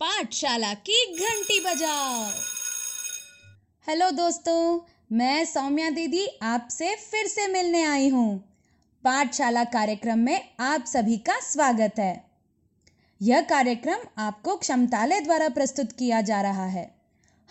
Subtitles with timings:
[0.00, 2.30] पाठशाला की घंटी बजाओ।
[3.88, 4.80] हेलो दोस्तों,
[5.12, 8.38] मैं सौम्या दीदी आपसे फिर से मिलने आई हूँ।
[9.04, 12.30] पाठशाला कार्यक्रम में आप सभी का स्वागत है।
[13.22, 16.94] यह कार्यक्रम आपको क्षमतालय द्वारा प्रस्तुत किया जा रहा है।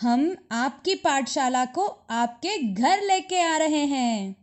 [0.01, 4.33] हम आपकी पाठशाला को आपके घर लेके आ रहे हैं।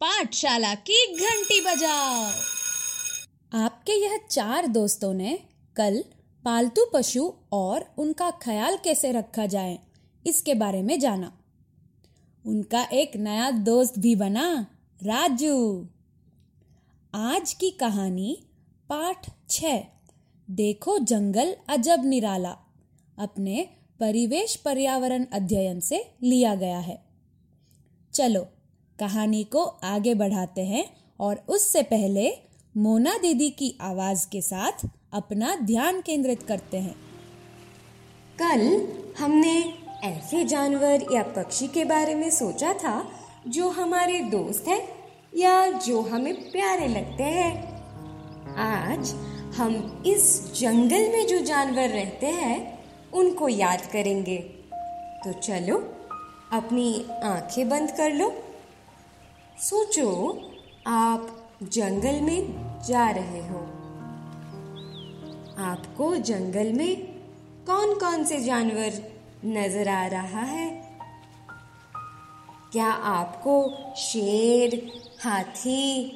[0.00, 2.24] पाठशाला की घंटी बजाओ।
[3.64, 5.38] आपके यह चार दोस्तों ने
[5.76, 6.04] कल
[6.44, 9.78] पालतू पशु और उनका ख्याल कैसे रखा जाए,
[10.26, 11.32] इसके बारे में जाना।
[12.46, 14.66] उनका एक नया दोस्त भी बना,
[15.02, 15.86] राजू।
[17.14, 18.36] आज की कहानी,
[18.88, 19.64] पाठ छ।
[20.50, 22.56] देखो जंगल अजब निराला,
[23.18, 23.68] अपने
[24.00, 27.04] परिवेश पर्यावरण अध्ययन से लिया गया है।
[28.14, 28.46] चलो,
[28.98, 30.84] कहानी को आगे बढ़ाते हैं
[31.20, 32.32] और उससे पहले
[32.76, 36.94] मोना दीदी की आवाज़ के साथ अपना ध्यान केंद्रित करते हैं।
[38.38, 39.74] कल हमने
[40.04, 43.10] ऐसे जानवर या पक्षी के बारे में सोचा था
[43.48, 44.88] जो हमारे दोस्त हैं
[45.36, 47.74] या जो हमें प्यारे लगते हैं।
[48.56, 49.14] आज
[49.56, 54.38] हम इस जंगल में जो जानवर रहते हैं, उनको याद करेंगे।
[55.24, 55.76] तो चलो,
[56.52, 58.34] अपनी आँखें बंद कर लो।
[59.58, 60.40] सोचो,
[60.86, 62.44] आप जंगल में
[62.88, 63.83] जा रहे हो।
[65.58, 66.96] आपको जंगल में
[67.66, 69.12] कौन कौन से जानवर
[69.44, 70.98] नज़र आ रहा है?
[72.72, 74.92] क्या आपको शेर,
[75.24, 76.10] हाथी,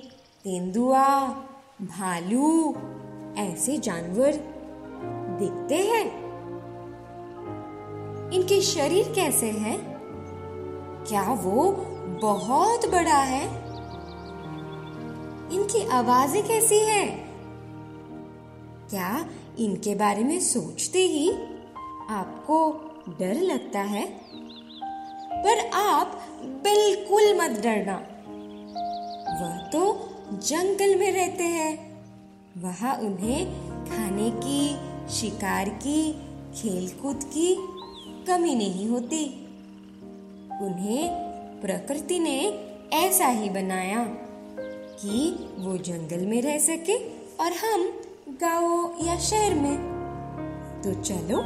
[0.44, 1.28] तेंदुआ,
[1.83, 2.77] भालू
[3.39, 4.33] ऐसे जानवर
[5.41, 6.06] दिखते हैं?
[8.33, 9.78] इनके शरीर कैसे हैं?
[11.09, 11.72] क्या वो
[12.22, 13.44] बहुत बड़ा है?
[15.53, 17.28] इनकी आवाज़ें कैसी हैं?
[18.91, 21.31] क्या इनके बारे में सोचते ही
[22.08, 22.72] आपको
[23.19, 24.20] डर लगता है?
[25.33, 27.97] पर आप बिल्कुल मत डरना।
[29.41, 31.88] वह तो जंगल में रहते हैं।
[32.59, 33.47] वहाँ उन्हें
[33.87, 34.76] खाने की,
[35.15, 36.12] शिकार की,
[36.55, 37.56] खेलकूद की
[38.26, 39.44] कमी नहीं होती।
[40.62, 41.09] उन्हें
[41.60, 44.05] प्रकृति ने ऐसा ही बनाया
[45.00, 46.94] कि वो जंगल में रह सके
[47.41, 47.97] और हम
[48.41, 49.76] गाँव या शहर में?
[50.84, 51.38] तो चलो,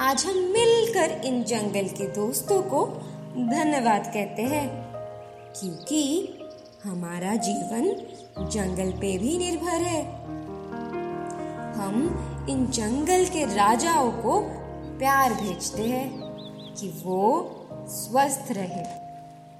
[0.00, 2.86] आज हम मिलकर इन जंगल के दोस्तों को
[3.36, 4.68] धन्यवाद कहते हैं,
[5.60, 6.28] क्योंकि
[6.84, 7.84] हमारा जीवन
[8.50, 10.02] जंगल पे भी निर्भर है।
[11.74, 11.96] हम
[12.50, 14.40] इन जंगल के राजाओं को
[14.98, 16.22] प्यार भेजते हैं
[16.74, 17.50] कि वो
[17.88, 18.84] स्वस्थ रहे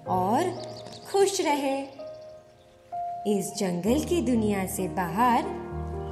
[0.09, 0.63] और
[1.13, 1.83] खुश रहे।
[3.39, 5.65] इस जंगल की दुनिया से बाहर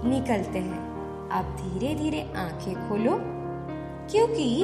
[0.04, 0.92] निकलते हैं।
[1.30, 3.18] अब धीरे धीरे आँखें खोलो,
[4.10, 4.62] क्योंकि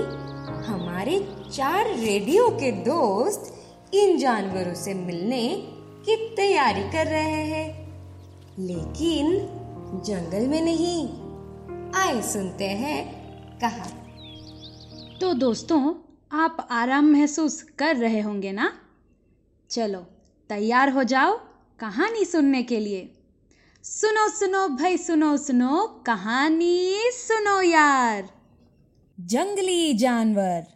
[0.67, 3.55] हमारे चार रेडियो के दोस्त
[3.95, 5.49] इन जानवरों से मिलने
[6.07, 7.89] की तैयारी कर रहे हैं।
[8.59, 9.31] लेकिन
[10.05, 11.09] जंगल में नहीं,
[11.93, 13.19] आए सुनते हैं
[13.59, 13.87] कहा।
[15.21, 15.95] तो दोस्तों,
[16.33, 18.73] आप आराम महसूस कर रहे होंगे ना?
[19.71, 19.99] चलो,
[20.49, 21.41] तैयार हो जाओ
[21.79, 23.18] कहानी सुनने के लिए।
[23.89, 28.29] सुनो सुनो, भाई, सुनो सुनो, कहानी सुनो यार।
[29.21, 30.67] जंगली जानवर।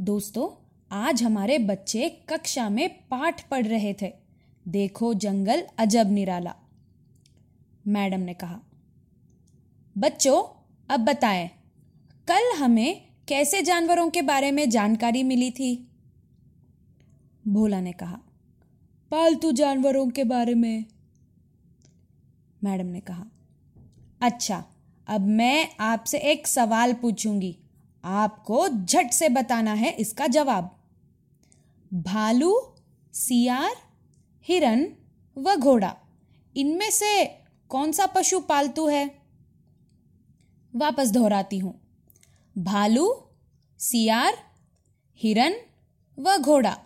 [0.00, 0.48] दोस्तों,
[0.90, 4.12] आज हमारे बच्चे कक्षा में पाठ पढ़ रहे थे।
[4.68, 6.54] देखो जंगल अजब निराला,
[7.86, 8.60] मैडम ने कहा।
[9.98, 10.42] बच्चों,
[10.90, 11.48] अब बताएँ,
[12.28, 15.72] कल हमें कैसे जानवरों के बारे में जानकारी मिली थी?
[17.48, 18.20] भोला ने कहा,
[19.10, 20.84] पालतू जानवरों के बारे में।
[22.64, 23.24] मैडम ने कहा।
[24.22, 24.64] अच्छा
[25.08, 27.56] अब मैं आपसे एक सवाल पूछूँगी।
[28.04, 30.70] आपको झट से बताना है इसका जवाब।
[31.92, 32.74] भालू,
[33.14, 33.76] सियार,
[34.46, 34.86] हिरन
[35.36, 35.94] व घोड़ा,
[36.56, 37.24] इनमें से
[37.70, 39.06] कौन सा पशु पालतू है?
[40.76, 41.74] वापस दोहराती हूँ।
[42.56, 43.24] भालू,
[43.80, 44.38] सियार,
[45.20, 45.56] हिरन
[46.18, 46.76] व घोड़ा,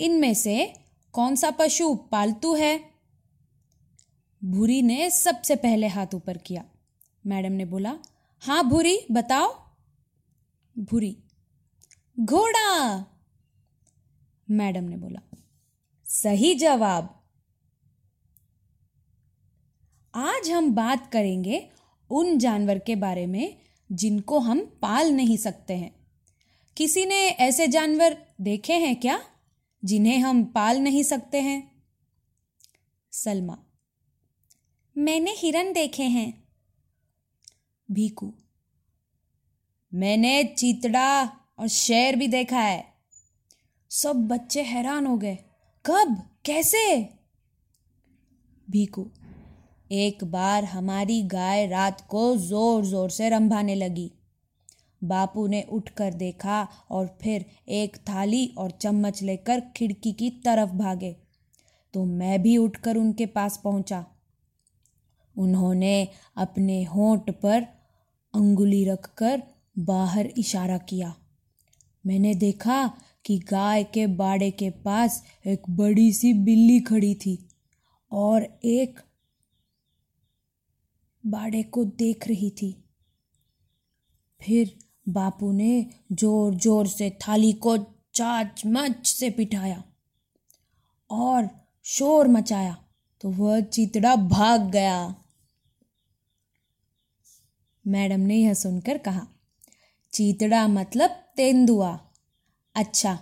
[0.00, 0.74] इनमें से
[1.14, 2.91] कौन सा पशु पालतू है?
[4.44, 6.64] भूरी ने सबसे पहले हाथ ऊपर किया।
[7.26, 7.98] मैडम ने बोला
[8.42, 9.54] हाँ भूरी बताओ।
[10.78, 11.16] भूरी
[12.20, 13.04] घोड़ा?
[14.50, 15.20] मैडम ने बोला,
[16.06, 17.22] सही जवाब।
[20.14, 21.70] आज हम बात करेंगे
[22.10, 23.58] उन जानवर के बारे में
[23.92, 25.94] जिनको हम पाल नहीं सकते हैं।
[26.76, 29.20] किसी ने ऐसे जानवर देखे हैं क्या
[29.84, 31.82] जिन्हें हम पाल नहीं सकते हैं?
[33.12, 33.58] सलमा
[34.96, 36.32] मैंने हिरन देखे हैं।
[37.88, 38.32] भीकू,
[39.92, 41.22] मैंने चीतड़ा
[41.58, 42.84] और शेर भी देखा है।
[43.90, 45.34] सब बच्चे हैरान हो गए।
[45.84, 46.16] कब?
[46.44, 47.08] कैसे?
[48.68, 49.06] भीकू,
[49.90, 54.10] एक बार हमारी गाय रात को ज़ोर ज़ोर से रंभाने लगी।
[55.02, 61.16] बापू ने उठकर देखा और फिर एक थाली और चम्मच लेकर खिड़की की तरफ़ भागे।
[61.94, 64.04] तो मैं भी उठकर उनके पास पहुँचा।
[65.36, 67.62] उन्होंने अपने होंठ पर
[68.34, 69.42] अंगुली रखकर
[69.78, 71.14] बाहर इशारा किया।
[72.04, 72.86] मैंने देखा
[73.24, 77.38] कि गाय के बाड़े के पास एक बड़ी सी बिल्ली खड़ी थी
[78.12, 79.00] और एक
[81.24, 82.76] बाड़े को देख रही थी।
[84.40, 84.76] फिर
[85.08, 87.76] बापू ने ज़ोर ज़ोर से थाली को
[88.14, 89.82] चाच मच से पिटाया
[91.10, 91.48] और
[91.86, 92.76] शोर मचाया
[93.20, 95.14] तो वह चितड़ा भाग गया।
[97.84, 99.26] मैडम ने यह सुनकर कहा,
[100.12, 101.98] चीतड़ा मतलब तेंदुआ।
[102.74, 103.18] अच्छा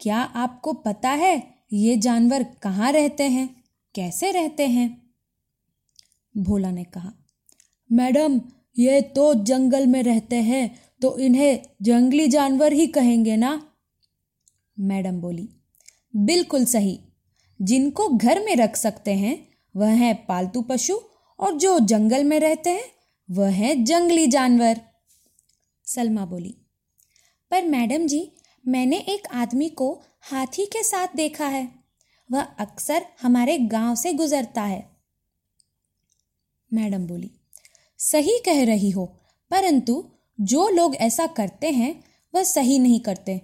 [0.00, 1.42] क्या आपको पता है
[1.72, 3.48] ये जानवर कहाँ रहते हैं,
[3.94, 4.88] कैसे रहते हैं?
[6.34, 7.12] भोला ने कहा,
[7.90, 8.40] मैडम,
[8.78, 10.70] ये तो जंगल में रहते हैं
[11.02, 13.50] तो इन्हें जंगली जानवर ही कहेंगे ना?
[14.76, 15.48] मैडम बोली,
[16.16, 16.98] बिल्कुल सही।
[17.60, 19.36] जिनको घर में रख सकते हैं,
[19.74, 20.98] वह है पालतू पशु
[21.38, 22.97] और जो जंगल में रहते हैं
[23.28, 24.80] वह है जंगली जानवर।
[25.84, 26.54] सलमा बोली,
[27.50, 28.20] पर मैडम जी,
[28.64, 29.90] मैंने एक आदमी को
[30.22, 31.68] हाथी के साथ देखा है।
[32.30, 34.86] वह अक्सर हमारे गाँव से गुजरता है।
[36.72, 37.30] मैडम बोली,
[37.98, 39.04] सही कह रही हो,
[39.50, 40.04] परंतु
[40.38, 42.04] जो लोग ऐसा करते हैं,
[42.34, 43.40] वह सही नहीं करते।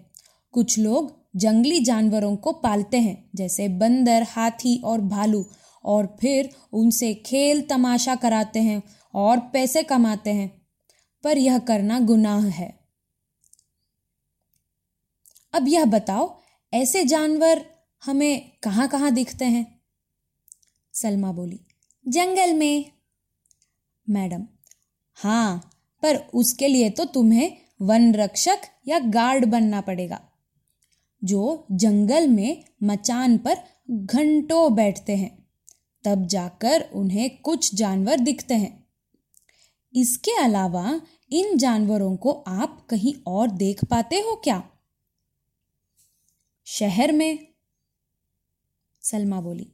[0.55, 5.45] कुछ लोग जंगली जानवरों को पालते हैं, जैसे बंदर, हाथी और भालू,
[5.85, 8.83] और फिर उनसे खेल तमाशा कराते हैं
[9.15, 10.51] और पैसे कमाते हैं,
[11.25, 12.73] पर यह करना गुनाह है।
[15.55, 16.41] अब यह बताओ,
[16.73, 17.65] ऐसे जानवर
[18.03, 19.67] हमें कहाँ कहाँ दिखते हैं?
[20.95, 21.61] सलमा बोली,
[22.07, 22.93] जंगल में।
[24.09, 24.47] मैडम
[25.19, 25.71] हाँ
[26.03, 30.21] पर उसके लिए तो तुम्हें वन रक्षक या गार्ड बनना पड़ेगा,
[31.23, 33.59] जो जंगल में मचान पर
[33.91, 35.37] घंटों बैठते हैं,
[36.05, 38.84] तब जाकर उन्हें कुछ जानवर दिखते हैं।
[39.95, 41.01] इसके अलावा
[41.31, 44.71] इन जानवरों को आप कहीं और देख पाते हो क्या?
[46.65, 47.55] शहर में?
[49.03, 49.73] सलमा बोली।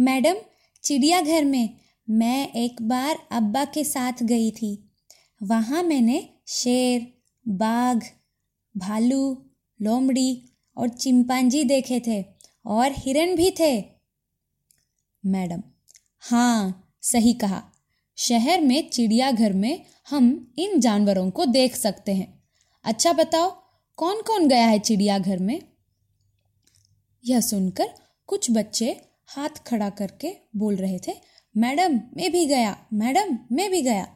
[0.00, 0.34] मैडम,
[0.82, 1.80] चिड़ियाघर में
[2.10, 4.90] मैं एक बार अब्बा के साथ गई थी।
[5.42, 7.12] वहाँ मैंने शेर,
[7.48, 8.04] बाघ,
[8.76, 9.50] भालू,
[9.82, 12.24] लोमड़ी और चिंपांजी देखे थे
[12.66, 13.84] और हिरन भी थे।
[15.26, 15.62] मैडम
[16.20, 17.62] हाँ सही कहा।
[18.16, 22.42] शहर में, चिड़ियाघर में हम इन जानवरों को देख सकते हैं।
[22.84, 23.50] अच्छा बताओ
[23.96, 25.62] कौन कौन गया है चिड़ियाघर में?
[27.24, 27.88] यह सुनकर
[28.26, 31.12] कुछ बच्चे हाथ खड़ा करके बोल रहे थे,
[31.56, 34.06] मैडम, मैं भी गया, मैडम, मैं भी गया।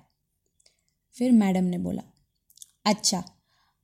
[1.12, 2.02] फिर मैडम ने बोला
[2.84, 3.24] अच्छा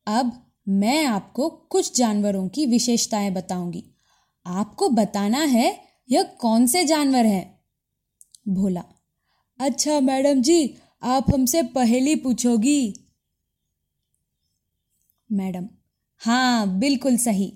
[0.06, 3.84] अब मैं आपको कुछ जानवरों की विशेषताएँ बताऊँगी।
[4.46, 5.80] आपको बताना है,
[6.10, 7.60] यह कौन से जानवर हैं?
[8.48, 8.84] भोला
[9.60, 12.94] अच्छा मैडम जी, आप हमसे पहली पूछोगी।
[15.30, 15.68] मैडम
[16.20, 17.52] हाँ बिल्कुल सही।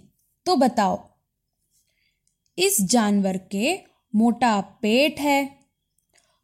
[0.46, 0.98] तो बताओ,
[2.58, 3.74] इस जानवर के
[4.14, 5.42] मोटा पेट है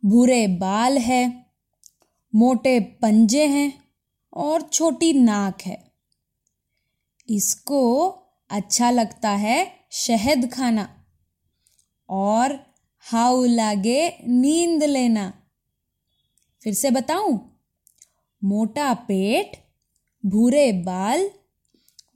[0.02, 1.24] भूरे बाल है,
[2.32, 3.72] मोटे पंजे हैं
[4.32, 5.78] और छोटी नाक है।
[7.28, 8.06] इसको
[8.50, 9.58] अच्छा लगता है
[9.94, 10.88] शहद खाना
[12.08, 12.58] और
[13.04, 15.32] हाउ लागे नींद लेना।
[16.66, 17.60] फिर से बताऊँ?
[18.44, 19.52] मोटा पेट,
[20.26, 21.30] भूरे बाल,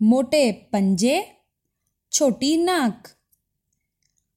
[0.02, 1.32] मोटे पंजे,
[2.12, 3.08] छोटी नाक।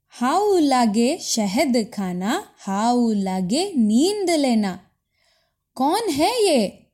[0.10, 4.90] हाउ लागे शहद खाना, हाउ लागे नींद लेना।
[5.76, 6.92] कौन है ये?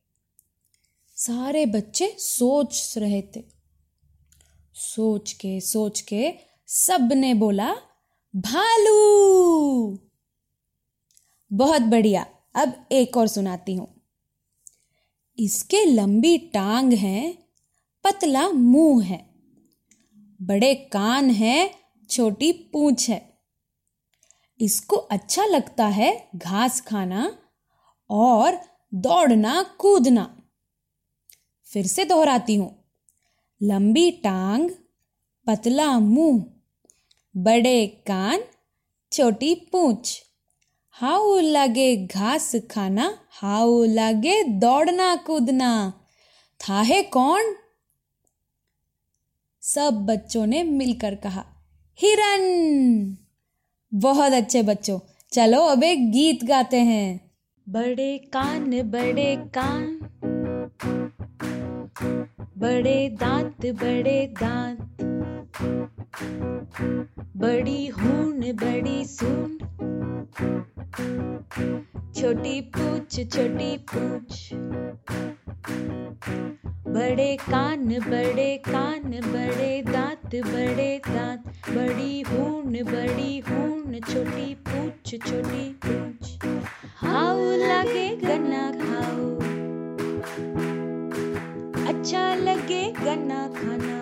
[1.15, 3.43] सारे बच्चे सोच रहे थे।
[4.73, 6.33] सोच के सोच के
[6.67, 7.75] सबने बोला,
[8.35, 9.99] भालू!
[11.53, 12.25] बहुत बढ़िया।
[12.55, 14.01] अब एक और सुनाती हूँ।
[15.39, 17.31] इसके लंबी टांग है,
[18.03, 19.29] पतला मुँह है,
[20.41, 21.75] बड़े कान है,
[22.09, 23.39] छोटी पूंछ है।
[24.61, 27.37] इसको अच्छा लगता है घास खाना
[28.09, 28.59] और
[28.93, 30.37] दौड़ना, कूदना।
[31.65, 32.85] फिर से दोहराती हूँ।
[33.63, 34.69] लंबी टांग,
[35.47, 36.45] पतला मुँह,
[37.37, 38.41] बड़े कान,
[39.11, 40.28] छोटी पूंछ।
[41.01, 45.93] हाउ लगे घास खाना, हाउ लगे दौड़ना कूदना।
[46.59, 47.55] था है कौन?
[49.61, 51.45] सब बच्चों ने मिलकर कहा,
[52.01, 53.17] हिरन!
[53.93, 54.99] बहुत अच्छे बच्चों,
[55.33, 57.31] चलो अब एक गीत गाते हैं।
[57.69, 59.99] बड़े कान बड़े कान।
[62.57, 64.97] बड़े दांत बड़े दांत।
[67.37, 69.59] बड़ी हून, बड़ी सून।
[72.15, 74.49] छोटी पूछ छोटी पूछ।
[76.87, 85.65] बड़े कान बड़े कान, बड़े दांत बड़े दांत। बड़ी हून बड़ी हून छोटी पूछ छोटी
[85.85, 86.45] पूछ।
[86.95, 89.27] हाउ लगे गन्ना खाओ
[91.87, 93.97] अच्छा लगे गन्ना खाना।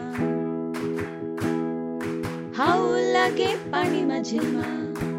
[2.57, 5.16] हाउ लगे पानी में झिलमा अच्छा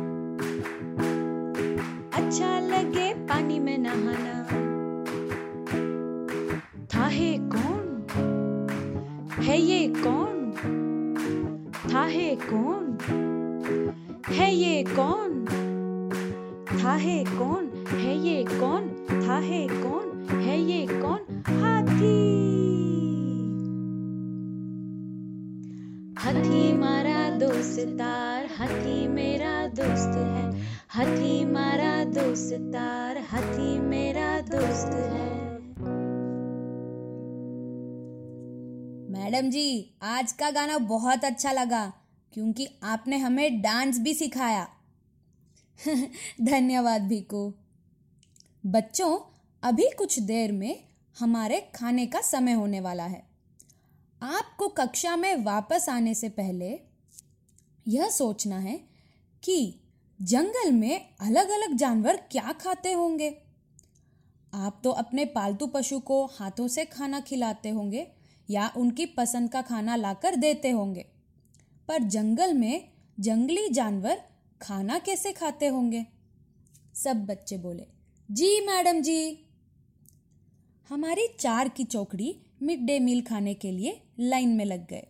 [2.79, 4.43] लगे पानी में नहाना।
[6.95, 8.07] था है कौन?
[9.43, 10.53] है ये कौन?
[11.95, 12.99] था है कौन?
[14.29, 15.45] है ये कौन?
[16.85, 17.87] था है कौन?
[17.99, 19.07] है ये कौन?
[19.29, 20.27] था है कौन?
[20.41, 21.43] है ये कौन?
[21.63, 22.48] हाथी।
[26.29, 35.59] हाथी मारा दोस्तार, हाथी मेरा दोस्त है। हाथी मारा दोस्तार, हाथी मेरा दोस्त है।
[39.11, 41.93] मैडम जी, आज का गाना बहुत अच्छा लगा,
[42.33, 44.69] क्योंकि आपने हमें डांस भी सिखाया।
[46.43, 47.55] धन्यवाद भीको
[48.67, 49.19] बच्चों,
[49.63, 50.85] अभी कुछ देर में
[51.19, 53.28] हमारे खाने का समय होने वाला है।
[54.23, 56.79] आपको कक्षा में वापस आने से पहले
[57.87, 58.77] यह सोचना है
[59.43, 59.75] कि
[60.21, 63.31] जंगल में अलग अलग जानवर क्या खाते होंगे।
[64.53, 68.07] आप तो अपने पालतू पशु को हाथों से खाना खिलाते होंगे
[68.51, 71.07] या उनकी पसंद का खाना लाकर देते होंगे,
[71.89, 72.89] पर जंगल में
[73.21, 74.23] जंगली जानवर
[74.61, 76.07] खाना कैसे खाते होंगे?
[76.95, 77.87] सब बच्चे बोले,
[78.31, 79.45] जी मैडम जी,
[80.91, 85.07] हमारी चार की चौकड़ी मिड डे मील खाने के लिए लाइन में लग गए।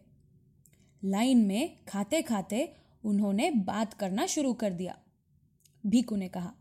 [1.05, 4.99] लाइन में खाते खाते उन्होंने बात करना शुरू कर दिया।
[5.87, 6.53] भीकू ने कहा,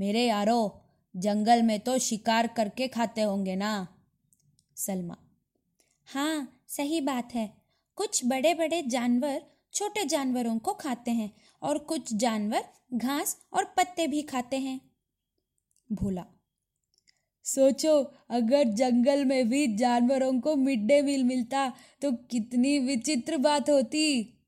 [0.00, 0.80] मेरे यारो,
[1.16, 3.88] जंगल में तो शिकार करके खाते होंगे ना?
[4.76, 5.16] सलमा
[6.08, 7.52] हाँ सही बात है।
[7.96, 9.42] कुछ बड़े बड़े जानवर
[9.74, 11.30] छोटे जानवरों को खाते हैं
[11.62, 14.80] और कुछ जानवर घास और पत्ते भी खाते हैं।
[15.92, 16.24] भोला
[17.44, 21.72] सोचो अगर जंगल में भी जानवरों को मिड डे मील मिलता
[22.02, 24.38] तो कितनी विचित्र बात होती।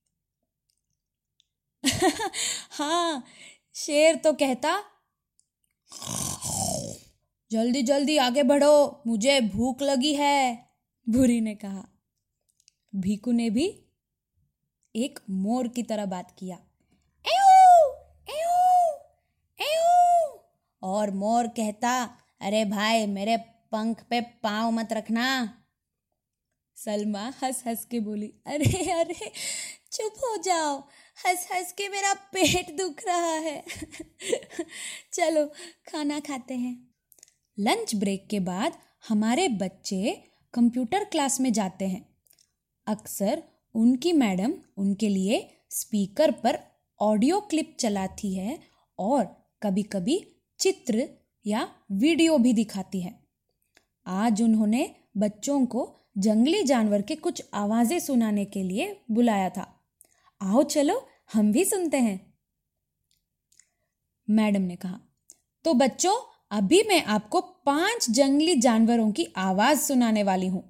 [2.70, 3.24] हाँ
[3.74, 4.82] शेर तो कहता
[7.50, 10.68] जल्दी जल्दी आगे बढ़ो मुझे भूख लगी है।
[11.08, 11.88] भूरी ने कहा।
[12.94, 13.84] भीकू ने भी
[14.96, 16.56] एक मोर की तरह बात किया।
[17.26, 17.92] एऊ,
[18.28, 18.92] एऊ,
[19.60, 20.38] एऊ।
[20.82, 23.36] और मोर कहता अरे भाई, मेरे
[23.72, 25.54] पंख पे पाँव मत रखना।
[26.76, 29.32] सलमा हंस हंस के बोली, अरे अरे,
[29.92, 30.80] चुप हो जाओ।
[31.26, 33.64] हंस हंस के मेरा पेट दुख रहा है।
[35.12, 35.46] चलो,
[35.88, 36.94] खाना खाते हैं।
[37.58, 38.78] लंच ब्रेक के बाद
[39.08, 40.24] हमारे बच्चे
[40.54, 42.16] कंप्यूटर क्लास में जाते हैं।
[42.86, 43.42] अक्सर
[43.74, 46.58] उनकी मैडम उनके लिए स्पीकर पर
[47.00, 48.58] ऑडियो क्लिप चलाती है
[48.98, 51.08] और कभी कभी चित्र
[51.46, 53.18] या वीडियो भी दिखाती है।
[54.06, 59.66] आज उन्होंने बच्चों को जंगली जानवर के कुछ आवाज़ें सुनाने के लिए बुलाया था।
[60.42, 62.34] आओ चलो, हम भी सुनते हैं।
[64.30, 65.00] मैडम ने कहा
[65.64, 66.14] तो बच्चों,
[66.50, 70.62] अभी मैं आपको पाँच जंगली जानवरों की आवाज़ सुनाने वाली हूँ।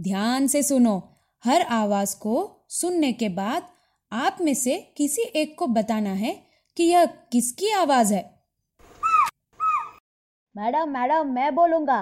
[0.00, 3.68] ध्यान से सुनो, हर आवाज़ को सुनने के बाद
[4.12, 8.33] आप में से किसी एक को बताना है कि यह किसकी आवाज़ है।
[10.54, 12.00] मैडम मैडम मैं बोलूँगा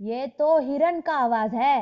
[0.00, 1.80] ये तो हिरन का आवाज़ है।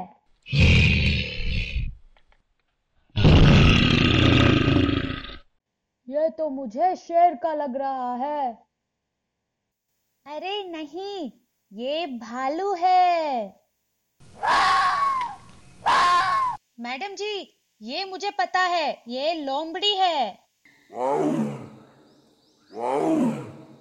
[6.09, 8.52] ये तो मुझे शेर का लग रहा है।
[10.26, 11.31] अरे नहीं
[11.73, 13.47] ये भालू है।
[16.81, 17.33] मैडम जी
[17.81, 20.29] ये मुझे पता है ये लोमड़ी है।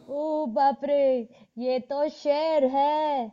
[0.09, 3.25] ओ बाप रे ये तो शेर है।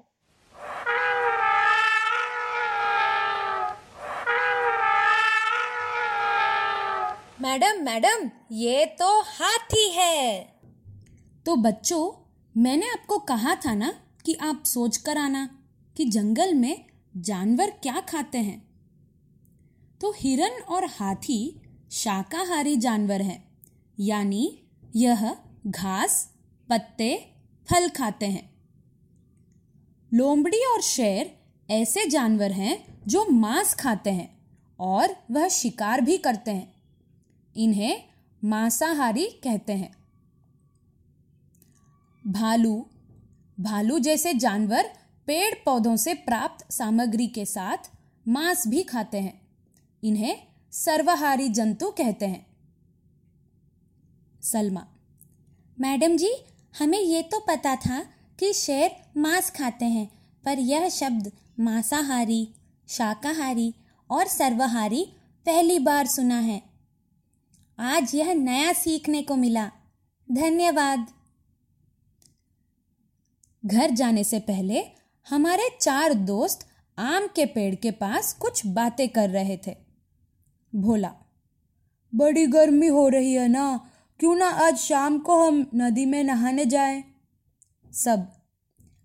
[7.40, 10.40] मैडम मैडम, ये तो हाथी है।
[11.46, 12.12] तो बच्चों,
[12.54, 13.92] मैंने आपको कहा था ना
[14.24, 15.48] कि आप सोच कर आना
[15.96, 16.84] कि जंगल में
[17.16, 18.62] जानवर क्या खाते हैं।
[20.00, 21.40] तो हिरन और हाथी
[21.92, 23.42] शाकाहारी जानवर हैं,
[24.00, 24.58] यानी
[24.96, 25.30] यह
[25.66, 26.35] घास
[26.68, 27.34] पत्ते
[27.70, 28.56] फल खाते हैं।
[30.14, 31.38] लोमड़ी और शेर
[31.70, 34.38] ऐसे जानवर हैं जो मांस खाते हैं
[34.80, 36.74] और वह शिकार भी करते हैं।
[37.56, 38.04] इन्हें
[38.44, 39.96] मांसाहारी कहते हैं।
[42.26, 42.86] भालू।
[43.60, 44.82] भालू जैसे जानवर
[45.26, 47.90] पेड़ पौधों से प्राप्त सामग्री के साथ
[48.28, 49.48] मांस भी खाते हैं।
[50.04, 52.46] इन्हें सर्वहारी जंतु कहते हैं।
[54.42, 54.88] सलमा।
[55.80, 56.34] मैडम जी
[56.78, 58.06] हमें ये तो पता था
[58.38, 60.10] कि शेर मांस खाते हैं,
[60.44, 62.54] पर यह शब्द मांसाहारी,
[62.88, 63.74] शाकाहारी
[64.10, 65.12] और सर्वहारी
[65.46, 66.62] पहली बार सुना है।
[67.78, 69.70] आज यह नया सीखने को मिला।
[70.32, 71.06] धन्यवाद।
[73.66, 74.84] घर जाने से पहले
[75.28, 76.68] हमारे चार दोस्त
[76.98, 79.76] आम के पेड़ के पास कुछ बातें कर रहे थे।
[80.74, 81.14] भोला
[82.14, 86.66] बड़ी गर्मी हो रही है ना क्यों ना आज शाम को हम नदी में नहाने
[86.66, 87.04] जाएँ?
[87.92, 88.32] सब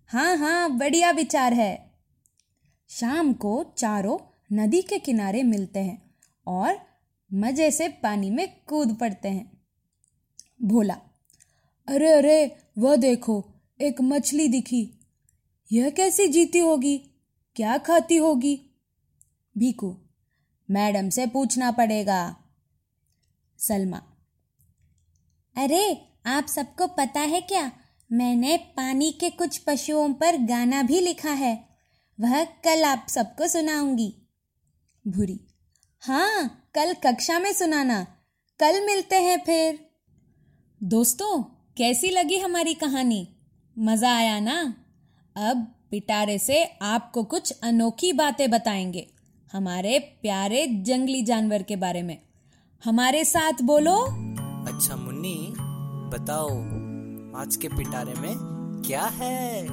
[0.08, 1.92] हाँ हाँ बढ़िया विचार है।
[2.90, 4.18] शाम को चारों
[4.54, 6.16] नदी के किनारे मिलते हैं
[6.48, 6.80] और
[7.34, 9.62] मज़े से पानी में कूद पड़ते हैं।
[10.62, 10.98] भोला,
[11.88, 13.46] अरे अरे, वह देखो,
[13.82, 15.00] एक मछली दिखी।
[15.72, 16.98] यह कैसी जीती होगी?
[17.56, 18.70] क्या खाती होगी?
[19.58, 19.98] भीकू
[20.72, 22.36] मैडम से पूछना पड़ेगा।
[23.58, 24.04] सलमा
[25.58, 27.72] अरे, आप सबको पता है क्या?
[28.12, 31.68] मैंने पानी के कुछ पशुओं पर गाना भी लिखा है।
[32.20, 34.16] वह कल आप सबको सुनाऊँगी।
[35.08, 35.40] भूरी।
[36.02, 38.04] हाँ कल कक्षा में सुनाना।
[38.60, 39.90] कल मिलते हैं फिर।
[40.84, 41.44] दोस्तों,
[41.78, 43.36] कैसी लगी हमारी कहानी?
[43.80, 44.86] मज़ा आया ना?
[45.36, 49.08] अब पिटारे से आपको कुछ अनोखी बातें बताएँगे।
[49.52, 52.22] हमारे प्यारे जंगली जानवर के बारे में।
[52.84, 53.98] हमारे साथ बोलो।
[54.74, 55.54] अच्छा मुन्नी
[56.10, 56.50] बताओ
[57.42, 58.34] आज के पिटारे में
[58.88, 59.66] क्या है?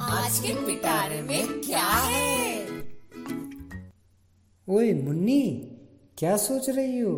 [0.00, 2.66] आज के पिटारे में क्या है?
[4.68, 5.40] ओए मुन्नी
[6.18, 7.14] क्या सोच रही हो?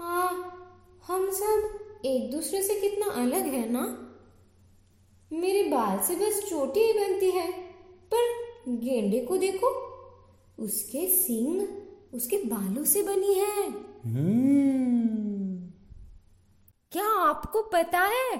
[0.00, 0.28] आ,
[1.06, 3.86] हम सब एक दूसरे से कितना अलग है ना?
[5.32, 7.52] मेरे बाल से बस चोटी ही बनती है
[8.14, 8.34] पर
[8.68, 9.80] गेंडे को देखो
[10.58, 11.83] उसके सिंग
[12.14, 13.70] उसके बालों से बनी है।
[14.04, 15.70] हम्म।
[16.92, 18.36] क्या आपको पता है?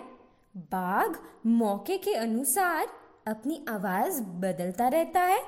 [0.56, 2.88] बाघ मौके के अनुसार
[3.28, 5.44] अपनी आवाज़ बदलता रहता है।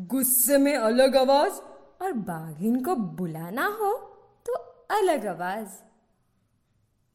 [0.00, 1.52] गुस्से में अलग आवाज़।
[2.02, 3.94] और बाघिन को बुलाना हो
[4.46, 4.52] तो
[4.90, 5.68] अलग आवाज़।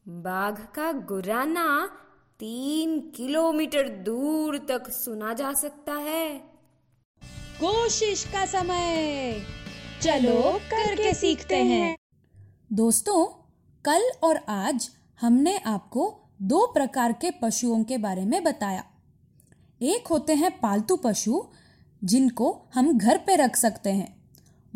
[0.08, 1.96] बाघ का गुराना
[2.38, 6.38] तीन किलोमीटर दूर तक सुना जा सकता है।
[7.60, 9.59] कोशिश का समय।
[10.00, 11.96] चलो करके सीखते हैं।
[12.72, 13.26] दोस्तों,
[13.84, 18.84] कल और आज हमने आपको दो प्रकार के पशुओं के बारे में बताया।
[19.82, 21.44] एक होते हैं पालतू पशु,
[22.04, 24.22] जिनको हम घर पे रख सकते हैं।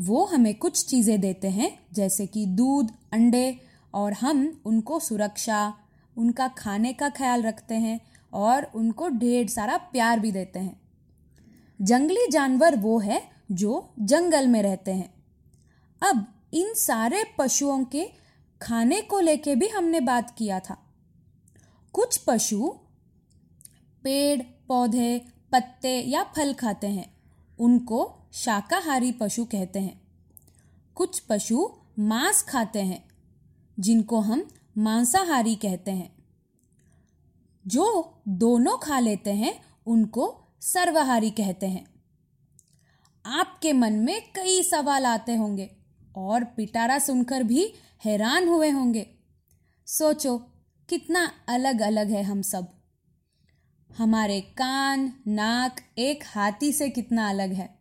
[0.00, 3.60] वो हमें कुछ चीज़ें देते हैं, जैसे कि दूध, अंडे,
[3.94, 5.74] और हम उनको सुरक्षा,
[6.16, 8.00] उनका खाने का ख्याल रखते हैं
[8.32, 10.80] और उनको ढेर सारा प्यार भी देते हैं।
[11.82, 15.13] जंगली जानवर वो है जो जंगल में रहते हैं।
[16.02, 18.10] अब इन सारे पशुओं के
[18.62, 20.94] खाने को लेके भी हमने बात किया था।
[21.92, 22.74] कुछ पशु
[24.02, 27.14] पेड़, पौधे, पत्ते या फल खाते हैं।
[27.58, 30.02] उनको शाकाहारी पशु कहते हैं।
[30.94, 33.08] कुछ पशु मांस खाते हैं,
[33.80, 36.14] जिनको हम मांसाहारी कहते हैं।
[37.66, 41.86] जो दोनों खा लेते हैं, उनको सर्वाहारी कहते हैं।
[43.26, 45.83] आपके मन में कई सवाल आते होंगे।
[46.16, 47.74] और पिटारा सुनकर भी
[48.04, 49.06] हैरान हुए होंगे।
[49.86, 50.38] सोचो,
[50.88, 52.68] कितना अलग अलग है हम सब।
[53.96, 57.78] हमारे कान, नाक एक हाथी से कितना अलग है।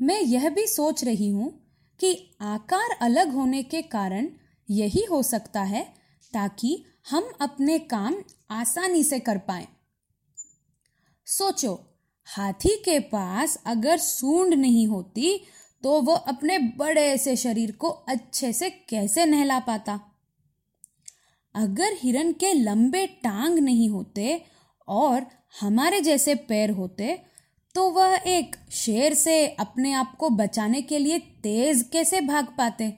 [0.00, 1.66] मैं यह भी सोच रही हूँ
[2.00, 4.28] कि आकार अलग होने के कारण
[4.70, 5.94] यही हो सकता है
[6.32, 8.16] ताकि हम अपने काम
[8.50, 9.68] आसानी से कर पाए।
[11.26, 11.84] सोचो,
[12.24, 15.44] हाथी के पास अगर सूंड नहीं होती
[15.82, 20.00] तो वो अपने बड़े से शरीर को अच्छे से कैसे नहला पाता?
[21.54, 24.42] अगर हिरन के लंबे टांग नहीं होते
[24.88, 25.26] और
[25.60, 27.22] हमारे जैसे पैर होते
[27.74, 32.90] तो वह एक शेर से अपने आप को बचाने के लिए तेज कैसे भाग पाते?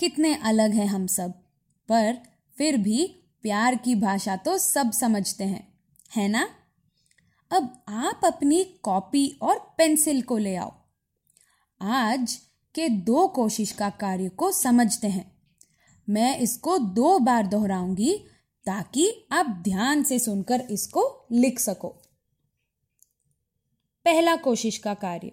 [0.00, 1.32] कितने अलग हैं हम सब,
[1.88, 2.18] पर
[2.58, 3.06] फिर भी
[3.42, 5.66] प्यार की भाषा तो सब समझते हैं,
[6.16, 6.48] है ना?
[7.50, 10.72] अब आप अपनी कॉपी और पेंसिल को ले आओ।
[11.80, 12.38] आज
[12.74, 15.36] के दो कोशिश का कार्य को समझते हैं।
[16.08, 18.24] मैं इसको दो बार दोहराऊँगी
[18.66, 21.88] ताकि आप ध्यान से सुनकर इसको लिख सको।
[24.04, 25.32] पहला कोशिश का कार्य।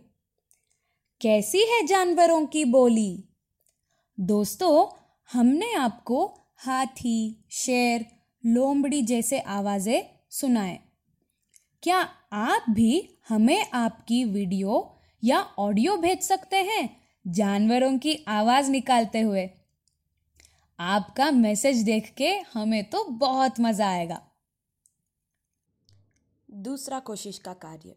[1.22, 3.30] कैसी है जानवरों की बोली?
[4.20, 4.98] दोस्तों,
[5.32, 8.06] हमने आपको हाथी, शेर,
[8.46, 10.80] लोमड़ी जैसे आवाज़ें सुनाए।
[11.84, 14.93] क्या आप भी हमें आपकी वीडियो
[15.24, 19.50] या ऑडियो भेज सकते हैं जानवरों की आवाज़ निकालते हुए।
[20.80, 24.22] आपका मैसेज देख के हमें तो बहुत मज़ा आएगा।
[26.52, 27.96] दूसरा कोशिश का कार्य।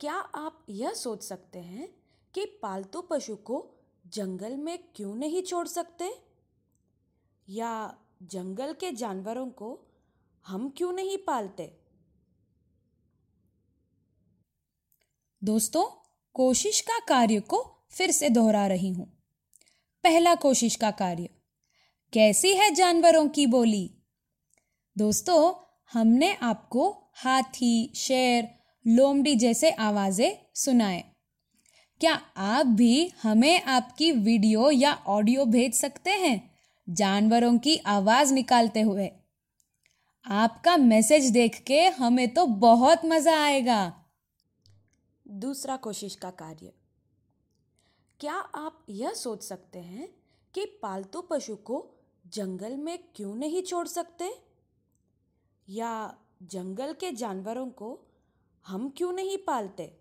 [0.00, 1.88] क्या आप यह सोच सकते हैं
[2.34, 6.12] कि पालतू पशु को जंगल में क्यों नहीं छोड़ सकते?
[7.48, 9.86] या जंगल के जानवरों को
[10.46, 11.79] हम क्यों नहीं पालते?
[15.42, 15.82] दोस्तों,
[16.34, 17.58] कोशिश का कार्य को
[17.90, 19.06] फिर से दोहरा रही हूँ।
[20.04, 21.28] पहला कोशिश का कार्य,
[22.12, 23.90] कैसी है जानवरों की बोली?
[24.96, 25.52] दोस्तों,
[25.92, 28.48] हमने आपको हाथी, शेर,
[28.84, 31.02] लोमड़ी जैसे आवाज़ें सुनाए।
[32.00, 36.50] क्या आप भी हमें आपकी वीडियो या ऑडियो भेज सकते हैं
[36.88, 39.10] जानवरों की आवाज़ निकालते हुए?
[40.26, 43.80] आपका मैसेज देख के हमें तो बहुत मज़ा आएगा।
[45.30, 46.72] दूसरा कोशिश का कार्य।
[48.20, 50.08] क्या आप यह सोच सकते हैं
[50.54, 54.30] कि पालतू पशु को जंगल में क्यों नहीं छोड़ सकते?
[55.68, 58.06] या जंगल के जानवरों को
[58.66, 59.98] हम क्यों नहीं पालते?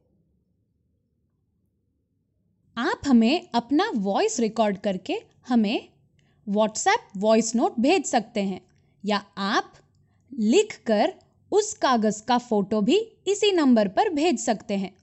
[2.78, 5.90] आप हमें अपना वॉइस रिकॉर्ड करके हमें
[6.48, 8.62] व्हाट्सएप वॉइस नोट भेज सकते हैं,
[9.06, 9.74] या आप
[10.34, 11.14] लिखकर
[11.52, 14.99] उस कागज़ का फ़ोटो भी इसी नंबर पर भेज सकते हैं।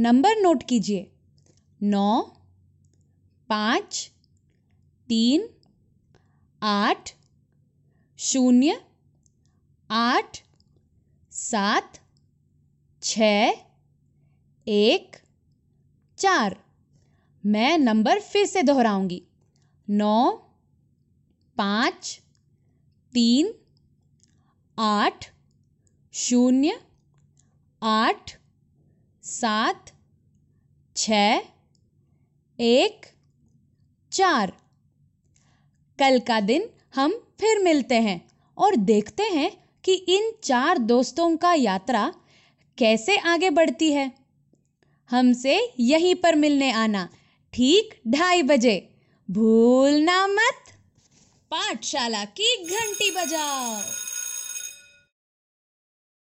[0.00, 1.10] नंबर नोट कीजिए।
[1.82, 2.22] नौ,
[3.48, 4.12] पाँच,
[5.08, 5.48] तीन,
[6.62, 7.10] आठ,
[8.18, 8.80] शून्य,
[9.90, 10.38] आठ,
[11.30, 12.00] सात,
[13.02, 13.18] छ,
[14.68, 15.16] एक,
[16.18, 16.64] चार।
[17.46, 19.22] मैं नंबर फिर से दोहराऊँगी।
[19.90, 20.32] नौ,
[21.56, 22.20] पाँच,
[23.12, 23.54] तीन,
[24.78, 25.34] आठ,
[26.12, 26.80] शून्य,
[27.82, 28.37] आठ
[29.28, 29.90] सात
[30.96, 31.10] छ
[32.58, 33.06] एक,
[34.12, 34.52] चार।
[35.98, 39.50] कल का दिन हम फिर मिलते हैं और देखते हैं
[39.84, 42.14] कि इन चार दोस्तों का यात्रा
[42.78, 44.12] कैसे आगे बढ़ती है।
[45.10, 47.08] हमसे यहीं पर मिलने आना
[47.52, 48.76] ठीक ढाई बजे।
[49.30, 50.74] भूलना मत।
[51.50, 54.07] पाठशाला की घंटी बजाओ।